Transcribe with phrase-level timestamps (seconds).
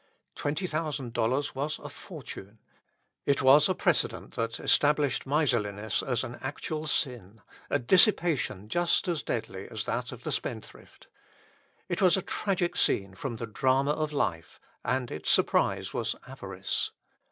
[0.33, 2.57] Twenty thousand dollars was a fortune.
[3.27, 7.39] It was a precedent that established miserliness as an actual sin,
[7.69, 11.05] a dissipation just as deadly as that of the spendthrift.
[11.87, 16.89] It was a tragic scene from the drama of life, and its surprise was avarice.